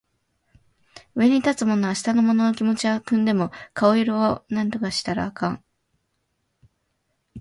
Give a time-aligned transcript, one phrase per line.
[1.13, 5.63] 上に立つ者は下の者の気持ちは汲んでも顔色は窺ったらあかん